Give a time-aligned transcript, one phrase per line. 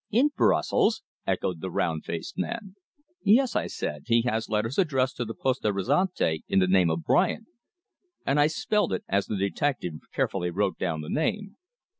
[0.09, 2.73] "In Brussels?" echoed the round faced man.
[3.23, 4.05] "Yes," I said.
[4.07, 7.45] "He has letters addressed to the Poste Restante in the name of Bryant."
[8.25, 11.55] And I spelt it as the detective carefully wrote down the name.